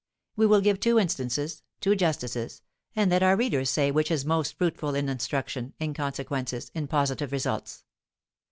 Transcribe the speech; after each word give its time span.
We 0.35 0.47
will 0.47 0.61
give 0.61 0.79
two 0.79 0.97
instances 0.97 1.61
two 1.79 1.95
justices 1.95 2.63
and 2.95 3.11
let 3.11 3.21
our 3.21 3.35
readers 3.35 3.69
say 3.69 3.91
which 3.91 4.09
is 4.09 4.25
most 4.25 4.57
fruitful 4.57 4.95
in 4.95 5.07
instruction, 5.07 5.75
in 5.79 5.93
consequences, 5.93 6.71
in 6.73 6.87
positive 6.87 7.31
results. 7.31 7.83